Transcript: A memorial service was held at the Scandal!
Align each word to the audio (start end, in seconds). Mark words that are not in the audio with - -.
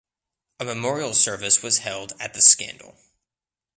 A 0.59 0.65
memorial 0.65 1.13
service 1.13 1.61
was 1.61 1.77
held 1.77 2.13
at 2.19 2.33
the 2.33 2.41
Scandal! 2.41 2.97